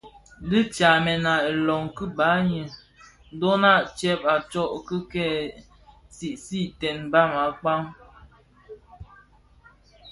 Dhi 0.49 0.61
tsamèn 0.73 1.23
a 1.33 1.35
ilom 1.51 1.85
ki 1.95 2.05
baňi 2.17 2.61
dhona 3.39 3.71
tyèn 3.97 4.19
a 4.33 4.35
tsok 4.49 4.71
ki 4.87 4.97
kè 5.11 5.27
sigsigten 6.15 6.97
mbam 7.07 7.31
akpaň. 7.47 7.81